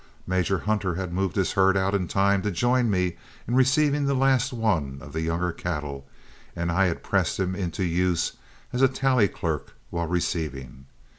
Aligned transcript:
Major 0.25 0.57
Hunter 0.57 0.95
had 0.95 1.13
moved 1.13 1.35
his 1.35 1.51
herds 1.51 1.77
out 1.77 1.93
in 1.93 2.07
time 2.07 2.41
to 2.41 2.49
join 2.49 2.89
me 2.89 3.17
in 3.47 3.53
receiving 3.53 4.07
the 4.07 4.15
last 4.15 4.51
one 4.51 4.97
of 4.99 5.13
the 5.13 5.21
younger 5.21 5.51
cattle, 5.51 6.07
and 6.55 6.71
I 6.71 6.87
had 6.87 7.03
pressed 7.03 7.39
him 7.39 7.53
into 7.53 7.83
use 7.83 8.33
as 8.73 8.81
a 8.81 8.87
tally 8.87 9.27
clerk 9.27 9.75
while 9.91 10.07
receiving. 10.07 10.87